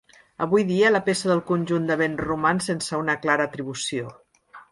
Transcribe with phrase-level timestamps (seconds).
[0.43, 4.09] Avui dia, la peça del conjunt de vent roman sense una clara atribució.